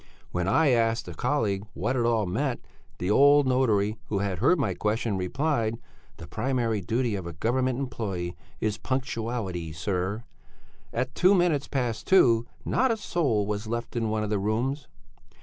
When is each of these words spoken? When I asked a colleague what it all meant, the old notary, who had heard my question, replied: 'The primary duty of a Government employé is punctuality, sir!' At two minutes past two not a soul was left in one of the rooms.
When 0.31 0.47
I 0.47 0.69
asked 0.69 1.07
a 1.07 1.13
colleague 1.13 1.63
what 1.75 1.95
it 1.95 2.07
all 2.07 2.25
meant, 2.25 2.65
the 2.97 3.11
old 3.11 3.45
notary, 3.45 3.97
who 4.07 4.17
had 4.17 4.39
heard 4.39 4.57
my 4.57 4.73
question, 4.73 5.15
replied: 5.15 5.77
'The 6.17 6.25
primary 6.25 6.81
duty 6.81 7.13
of 7.13 7.27
a 7.27 7.33
Government 7.33 7.77
employé 7.91 8.33
is 8.59 8.79
punctuality, 8.79 9.71
sir!' 9.71 10.23
At 10.91 11.13
two 11.13 11.35
minutes 11.35 11.67
past 11.67 12.07
two 12.07 12.47
not 12.65 12.89
a 12.89 12.97
soul 12.97 13.45
was 13.45 13.67
left 13.67 13.95
in 13.95 14.09
one 14.09 14.23
of 14.23 14.31
the 14.31 14.39
rooms. 14.39 14.87